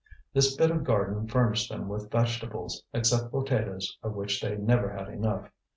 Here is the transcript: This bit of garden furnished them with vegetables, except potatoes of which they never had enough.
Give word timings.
This 0.33 0.55
bit 0.55 0.71
of 0.71 0.83
garden 0.83 1.27
furnished 1.27 1.69
them 1.69 1.87
with 1.87 2.09
vegetables, 2.09 2.83
except 2.91 3.29
potatoes 3.29 3.99
of 4.01 4.15
which 4.15 4.41
they 4.41 4.57
never 4.57 4.89
had 4.93 5.09
enough. 5.09 5.51